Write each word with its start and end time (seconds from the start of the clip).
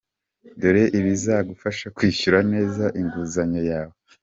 Dore 0.59 0.83
ibizagufasha 0.99 1.85
kwishyura 1.95 2.39
neza 2.53 2.83
inguzanyo 2.99 3.61
yawe. 3.71 3.95